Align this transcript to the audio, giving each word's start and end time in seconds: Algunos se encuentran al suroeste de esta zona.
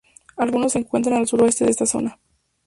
Algunos 0.35 0.71
se 0.71 0.79
encuentran 0.79 1.15
al 1.19 1.27
suroeste 1.27 1.63
de 1.63 1.69
esta 1.69 1.85
zona. 1.85 2.17